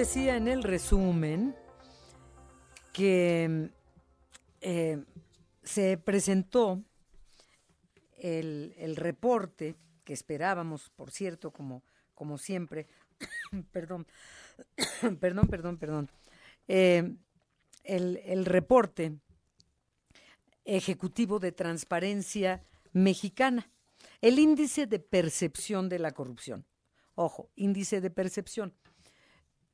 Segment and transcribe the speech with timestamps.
[0.00, 1.54] decía en el resumen
[2.94, 3.68] que
[4.62, 5.04] eh,
[5.62, 6.82] se presentó
[8.16, 11.82] el, el, reporte que esperábamos, por cierto, como,
[12.14, 12.86] como siempre,
[13.72, 14.06] perdón,
[15.20, 16.10] perdón, perdón, perdón,
[16.66, 17.14] eh,
[17.84, 19.18] el, el reporte
[20.64, 22.64] ejecutivo de transparencia
[22.94, 23.70] mexicana,
[24.22, 26.64] el índice de percepción de la corrupción.
[27.16, 28.74] Ojo, índice de percepción.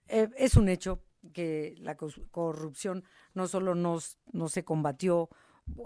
[0.09, 1.03] Eh, es un hecho
[1.33, 5.29] que la corrupción no solo nos, no se combatió,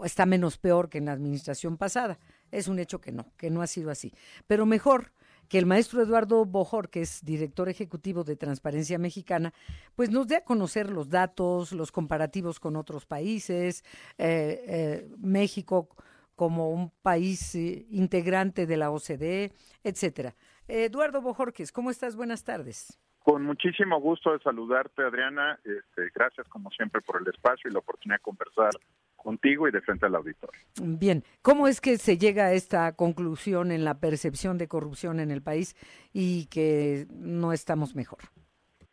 [0.05, 2.19] está menos peor que en la administración pasada.
[2.51, 4.12] Es un hecho que no, que no ha sido así.
[4.47, 5.12] Pero mejor
[5.48, 9.52] que el maestro Eduardo Bojor, que es director ejecutivo de Transparencia Mexicana,
[9.97, 13.84] pues nos dé a conocer los datos, los comparativos con otros países,
[14.16, 15.89] eh, eh, México
[16.37, 19.52] como un país integrante de la OCDE,
[19.83, 20.37] etcétera.
[20.69, 22.16] Eduardo Bojorques, ¿cómo estás?
[22.16, 22.98] Buenas tardes.
[23.23, 25.59] Con muchísimo gusto de saludarte, Adriana.
[25.65, 28.70] Este, gracias, como siempre, por el espacio y la oportunidad de conversar
[29.17, 30.61] contigo y de frente al auditorio.
[30.83, 35.30] Bien, ¿cómo es que se llega a esta conclusión en la percepción de corrupción en
[35.30, 35.77] el país
[36.14, 38.20] y que no estamos mejor?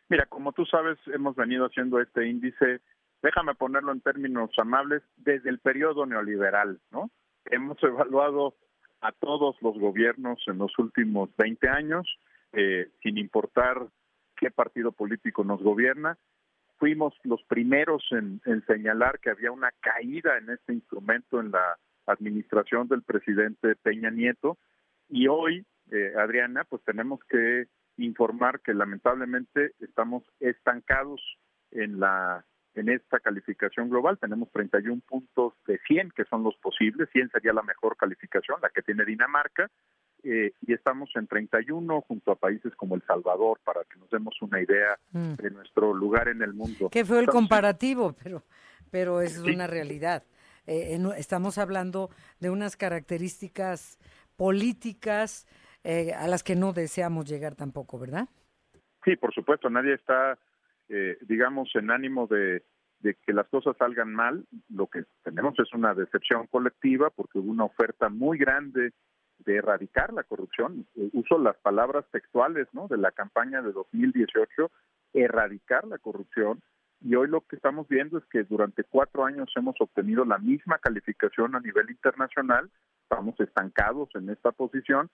[0.09, 2.81] Mira, como tú sabes, hemos venido haciendo este índice,
[3.21, 7.09] déjame ponerlo en términos amables, desde el periodo neoliberal, ¿no?
[7.45, 8.55] Hemos evaluado
[9.02, 12.07] a todos los gobiernos en los últimos 20 años,
[12.53, 13.87] eh, sin importar
[14.38, 16.17] qué partido político nos gobierna.
[16.77, 22.88] Fuimos los primeros en, señalar que había una caída en este instrumento en la administración
[22.88, 24.58] del presidente Peña Nieto
[25.09, 27.65] y hoy, eh, Adriana, pues tenemos que
[27.97, 31.21] informar que lamentablemente estamos estancados
[31.71, 32.45] en la
[32.77, 34.17] en esta calificación global.
[34.19, 37.09] Tenemos 31 puntos de 100, que son los posibles.
[37.11, 39.69] 100 sería la mejor calificación, la que tiene Dinamarca.
[40.30, 44.36] Eh, y estamos en 31 junto a países como El Salvador, para que nos demos
[44.42, 45.36] una idea mm.
[45.36, 46.89] de nuestro lugar en el mundo.
[46.89, 48.44] Que fue el comparativo, pero,
[48.92, 50.23] pero es una realidad.
[50.66, 52.09] Eh, estamos hablando
[52.42, 53.99] de unas características
[54.36, 55.48] políticas
[55.86, 58.27] eh, a las que no deseamos llegar tampoco, ¿verdad?
[59.05, 60.37] Sí, por supuesto, nadie está,
[61.21, 62.64] digamos, en ánimo de,
[62.99, 64.45] de que las cosas salgan mal.
[64.67, 68.92] Lo que tenemos es una decepción colectiva porque hubo una oferta muy grande
[69.39, 70.86] de erradicar la corrupción.
[70.95, 72.87] Eh, uso las palabras textuales ¿no?
[72.87, 74.71] de la campaña de 2018,
[75.14, 76.61] erradicar la corrupción.
[77.02, 80.80] Y hoy lo que estamos viendo es que durante cuatro años hemos obtenido la misma
[80.80, 82.70] calificación a nivel internacional,
[83.03, 85.09] estamos estancados en esta posición,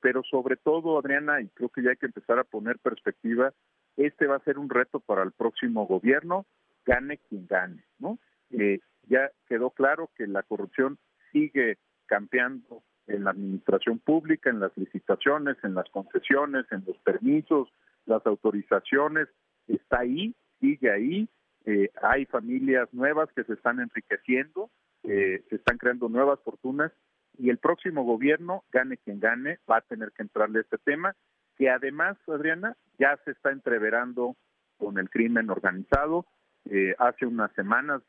[0.00, 3.52] pero sobre todo, Adriana, y creo que ya hay que empezar a poner perspectiva,
[3.96, 6.46] este va a ser un reto para el próximo gobierno,
[6.84, 8.18] gane quien gane, ¿no?
[8.50, 10.98] Eh, ya quedó claro que la corrupción
[11.32, 17.68] sigue campeando en la administración pública, en las licitaciones, en las concesiones, en los permisos,
[18.06, 19.28] las autorizaciones,
[19.66, 21.28] está ahí, sigue ahí,
[21.64, 24.70] eh, hay familias nuevas que se están enriqueciendo,
[25.04, 26.92] eh, se están creando nuevas fortunas
[27.38, 31.14] y el próximo gobierno, gane quien gane, va a tener que entrarle a este tema,
[31.56, 34.36] que además, Adriana, ya se está entreverando
[34.76, 36.26] con el crimen organizado.
[36.70, 38.02] Eh, hace unas semanas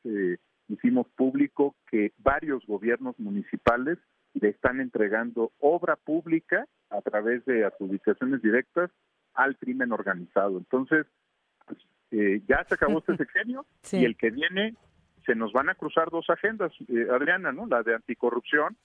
[0.67, 3.97] hicimos público que varios gobiernos municipales
[4.39, 8.91] le están entregando obra pública a través de adjudicaciones directas
[9.33, 10.57] al crimen organizado.
[10.57, 11.05] Entonces,
[11.65, 11.79] pues,
[12.11, 14.75] eh, ya se acabó este sexenio y el que viene
[15.25, 17.67] se nos van a cruzar dos agendas, eh, Adriana, ¿no?
[17.67, 18.75] La de anticorrupción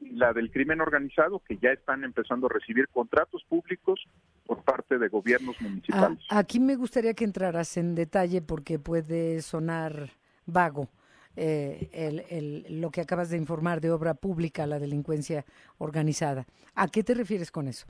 [0.00, 4.00] y la del crimen organizado, que ya están empezando a recibir contratos públicos
[4.44, 6.18] por parte de gobiernos municipales.
[6.30, 10.10] aquí me gustaría que entraras en detalle porque puede sonar
[10.46, 10.88] vago
[11.36, 11.88] eh,
[12.30, 15.44] el, lo que acabas de informar de obra pública, la delincuencia
[15.78, 16.46] organizada.
[16.74, 17.86] ¿A qué te refieres con eso?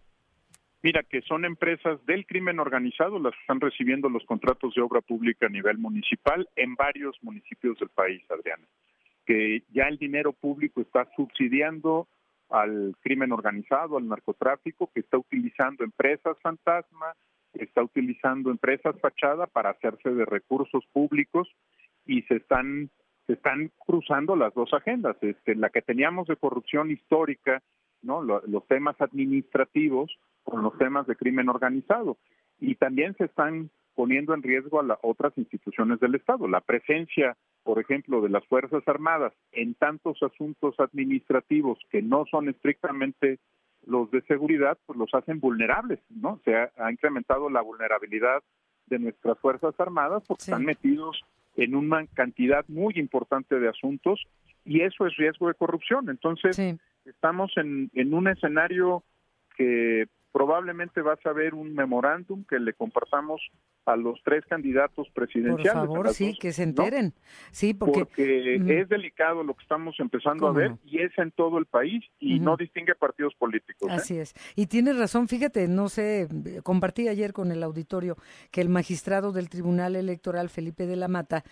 [0.82, 5.00] Mira, que son empresas del crimen organizado las que están recibiendo los contratos de obra
[5.00, 8.65] pública a nivel municipal en varios municipios del país, Adriana.
[9.25, 12.06] Que ya el dinero público está subsidiando
[12.50, 17.15] al crimen organizado, al narcotráfico, que está utilizando empresas fantasma,
[17.55, 21.49] está utilizando empresas fachada para hacerse de recursos públicos
[22.05, 22.91] y se están
[23.26, 27.62] se están cruzando las dos agendas, este, la que teníamos de corrupción histórica,
[28.03, 28.23] ¿no?
[28.23, 30.11] los temas administrativos
[30.43, 32.19] con los temas de crimen organizado.
[32.61, 36.49] Y también se están poniendo en riesgo a las otras instituciones del Estado.
[36.49, 42.49] La presencia, por ejemplo, de las Fuerzas Armadas en tantos asuntos administrativos que no son
[42.49, 43.38] estrictamente
[43.87, 46.41] los de seguridad, pues los hacen vulnerables, ¿no?
[46.44, 48.43] Se ha, incrementado la vulnerabilidad
[48.87, 51.23] de nuestras Fuerzas Armadas porque están metidos
[51.56, 54.23] en una cantidad muy importante de asuntos
[54.65, 56.09] y eso es riesgo de corrupción.
[56.09, 56.59] Entonces,
[57.05, 59.05] estamos en, en un escenario
[59.56, 63.40] que probablemente vas a ver un memorándum que le compartamos
[63.86, 65.72] a los tres candidatos presidenciales.
[65.72, 67.14] Por favor, sí, que se enteren.
[67.52, 68.08] Sí, porque,
[68.56, 72.40] es delicado lo que estamos empezando a ver y es en todo el país y
[72.40, 73.88] no distingue partidos políticos.
[73.88, 73.94] ¿eh?
[73.94, 74.34] Así es.
[74.56, 76.26] Y tienes razón, fíjate, no sé,
[76.64, 78.16] compartí ayer con el auditorio
[78.50, 81.44] que el magistrado del Tribunal Electoral, Felipe de la Mata,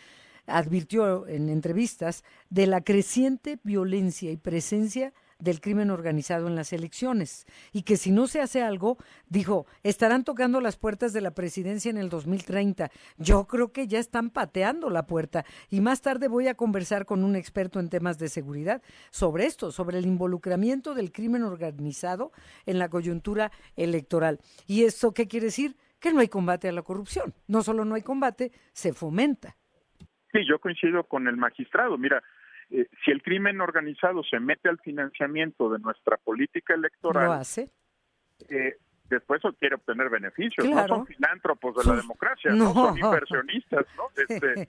[0.49, 5.13] advirtió en entrevistas de la creciente violencia y presencia
[5.43, 8.97] del crimen organizado en las elecciones y que si no se hace algo,
[9.29, 12.91] dijo, estarán tocando las puertas de la presidencia en el 2030.
[13.19, 17.25] Yo creo que ya están pateando la puerta y más tarde voy a conversar con
[17.25, 22.31] un experto en temas de seguridad sobre esto, sobre el involucramiento del crimen organizado
[22.65, 24.39] en la coyuntura electoral.
[24.69, 25.77] ¿Y eso qué quiere decir?
[25.99, 27.35] Que no hay combate a la corrupción.
[27.49, 29.57] No solo no hay combate, se fomenta.
[30.33, 31.99] Sí, yo coincido con el magistrado.
[31.99, 32.23] Mira,
[32.73, 37.71] eh, si el crimen organizado se mete al financiamiento de nuestra política electoral, ¿Lo hace?
[38.49, 38.77] Eh,
[39.11, 40.67] después quiere obtener beneficios.
[40.67, 43.87] No son filántropos de la democracia, no, son inversionistas.
[43.97, 44.05] ¿no?
[44.17, 44.69] Este,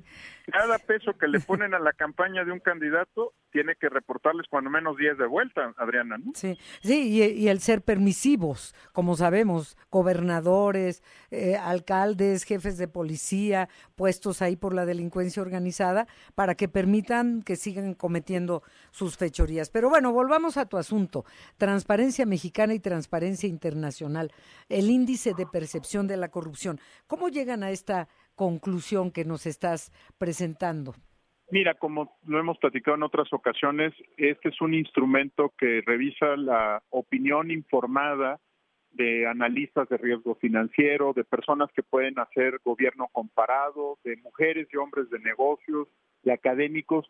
[0.52, 4.70] cada peso que le ponen a la campaña de un candidato tiene que reportarles cuando
[4.70, 6.18] menos 10 de vuelta, Adriana.
[6.18, 6.32] ¿no?
[6.36, 14.42] Sí, sí y, el ser permisivos, como sabemos, gobernadores, eh, alcaldes, jefes de policía, puestos
[14.42, 19.70] ahí por la delincuencia organizada, para que permitan que sigan cometiendo sus fechorías.
[19.70, 21.24] Pero bueno, volvamos a tu asunto.
[21.58, 24.34] Transparencia mexicana y transparencia internacional
[24.70, 26.80] el índice de percepción de la corrupción.
[27.08, 30.96] ¿Cómo llegan a esta conclusión que nos estás presentando?
[31.54, 36.82] Mira, como lo hemos platicado en otras ocasiones, este es un instrumento que revisa la
[36.90, 38.40] opinión informada
[38.90, 44.78] de analistas de riesgo financiero, de personas que pueden hacer gobierno comparado, de mujeres y
[44.78, 45.88] hombres de negocios,
[46.24, 47.06] de académicos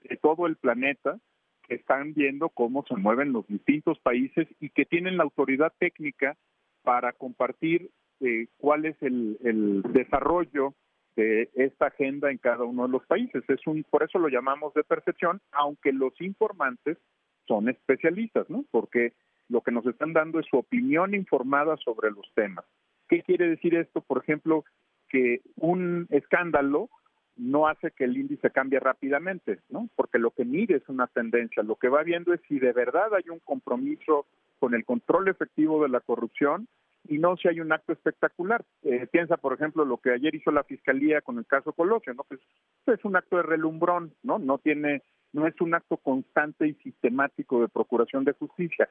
[0.00, 1.20] de todo el planeta
[1.62, 6.36] que están viendo cómo se mueven los distintos países y que tienen la autoridad técnica
[6.82, 10.74] para compartir eh, cuál es el, desarrollo
[11.16, 13.44] de esta agenda en cada uno de los países.
[13.48, 16.98] Es un, por eso lo llamamos de percepción, aunque los informantes
[17.46, 18.64] son especialistas, ¿no?
[18.70, 19.12] Porque
[19.48, 22.64] lo que nos están dando es su opinión informada sobre los temas.
[23.08, 24.00] ¿Qué quiere decir esto?
[24.00, 24.64] Por ejemplo,
[25.08, 26.88] que un escándalo
[27.36, 29.88] no hace que el índice cambie rápidamente, ¿no?
[29.96, 33.14] Porque lo que mide es una tendencia, lo que va viendo es si de verdad
[33.14, 34.26] hay un compromiso
[34.58, 36.68] con el control efectivo de la corrupción
[37.08, 38.64] y no si hay un acto espectacular.
[38.82, 42.24] Eh, piensa, por ejemplo, lo que ayer hizo la fiscalía con el caso Colosio, ¿no?
[42.24, 42.40] Pues
[42.86, 44.38] es un acto de relumbrón, ¿no?
[44.38, 45.02] No tiene,
[45.32, 48.88] no es un acto constante y sistemático de procuración de justicia.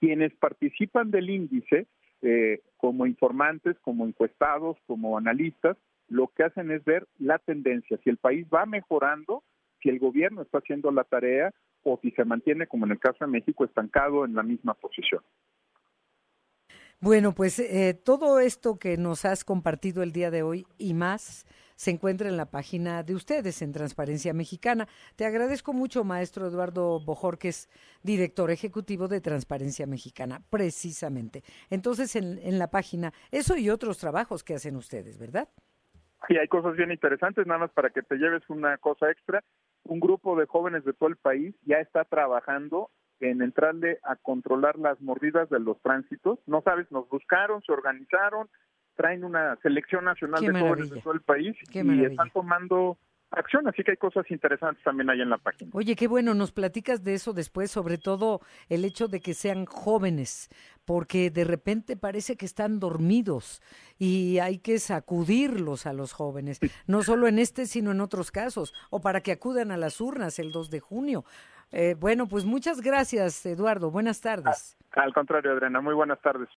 [0.00, 1.86] Quienes participan del índice,
[2.22, 5.76] eh, como informantes, como encuestados, como analistas,
[6.08, 9.42] lo que hacen es ver la tendencia, si el país va mejorando,
[9.82, 11.52] si el gobierno está haciendo la tarea
[11.82, 15.22] o si se mantiene, como en el caso de México, estancado en la misma posición.
[17.04, 21.44] Bueno, pues eh, todo esto que nos has compartido el día de hoy y más
[21.76, 24.88] se encuentra en la página de ustedes, en Transparencia Mexicana.
[25.14, 27.68] Te agradezco mucho, maestro Eduardo Bojorques,
[28.02, 31.42] director ejecutivo de Transparencia Mexicana, precisamente.
[31.68, 35.50] Entonces, en, en la página, eso y otros trabajos que hacen ustedes, ¿verdad?
[36.26, 39.44] Sí, hay cosas bien interesantes, nada más para que te lleves una cosa extra.
[39.82, 42.88] Un grupo de jóvenes de todo el país ya está trabajando
[43.20, 46.38] en entrarle a controlar las mordidas de los tránsitos.
[46.46, 48.48] No sabes, nos buscaron, se organizaron,
[48.96, 52.98] traen una selección nacional de jóvenes de todo el país y están tomando
[53.30, 55.70] acción, así que hay cosas interesantes también ahí en la página.
[55.74, 59.66] Oye, qué bueno, nos platicas de eso después, sobre todo el hecho de que sean
[59.66, 60.48] jóvenes,
[60.84, 63.62] porque de repente parece que están dormidos
[63.98, 68.72] y hay que sacudirlos a los jóvenes, no solo en este, sino en otros casos,
[68.90, 71.24] o para que acudan a las urnas el 2 de junio.
[71.72, 73.90] Eh, bueno, pues muchas gracias, Eduardo.
[73.90, 74.76] Buenas tardes.
[74.92, 76.48] Al contrario, Adriana, muy buenas tardes.